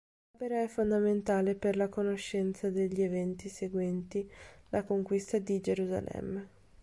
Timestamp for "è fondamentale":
0.63-1.53